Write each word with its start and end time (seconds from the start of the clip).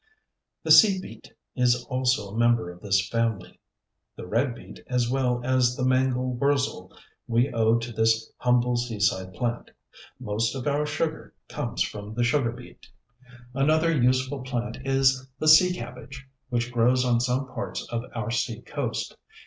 The 0.63 0.71
Sea 0.71 0.99
Beet 0.99 1.31
is 1.55 1.85
also 1.85 2.29
a 2.29 2.35
member 2.35 2.71
of 2.71 2.81
this 2.81 3.07
family. 3.07 3.59
The 4.15 4.25
Red 4.25 4.55
Beet, 4.55 4.79
as 4.87 5.07
well 5.11 5.39
as 5.43 5.75
the 5.75 5.85
Mangel 5.85 6.33
wurzel, 6.33 6.91
we 7.27 7.53
owe 7.53 7.77
to 7.77 7.91
this 7.93 8.31
humble 8.37 8.77
seaside 8.77 9.31
plant. 9.35 9.69
Most 10.19 10.55
of 10.55 10.65
our 10.65 10.87
sugar 10.87 11.35
comes 11.47 11.83
from 11.83 12.15
the 12.15 12.23
Sugar 12.23 12.51
beet. 12.51 12.87
Another 13.53 13.95
useful 13.95 14.41
plant 14.41 14.79
is 14.87 15.29
the 15.37 15.47
Sea 15.47 15.71
Cabbage, 15.71 16.27
which 16.49 16.71
grows 16.71 17.05
on 17.05 17.19
some 17.21 17.47
parts 17.49 17.87
of 17.89 18.03
our 18.15 18.31
sea 18.31 18.61
coast. 18.63 19.15